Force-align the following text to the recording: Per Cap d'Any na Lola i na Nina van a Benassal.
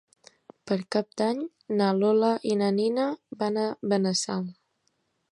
Per 0.69 0.75
Cap 0.95 1.09
d'Any 1.21 1.41
na 1.81 1.89
Lola 1.97 2.31
i 2.51 2.55
na 2.61 2.69
Nina 2.77 3.05
van 3.43 3.61
a 3.65 3.67
Benassal. 3.93 4.49